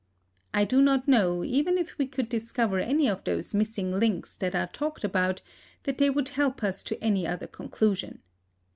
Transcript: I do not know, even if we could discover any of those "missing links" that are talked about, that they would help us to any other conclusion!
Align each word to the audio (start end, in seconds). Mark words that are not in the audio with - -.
I 0.51 0.65
do 0.65 0.81
not 0.81 1.07
know, 1.07 1.43
even 1.43 1.77
if 1.77 1.99
we 1.99 2.07
could 2.07 2.27
discover 2.27 2.79
any 2.79 3.07
of 3.07 3.23
those 3.23 3.53
"missing 3.53 3.91
links" 3.99 4.35
that 4.37 4.55
are 4.55 4.65
talked 4.65 5.03
about, 5.03 5.43
that 5.83 5.99
they 5.99 6.09
would 6.09 6.29
help 6.29 6.63
us 6.63 6.81
to 6.85 6.99
any 7.03 7.27
other 7.27 7.45
conclusion! 7.45 8.23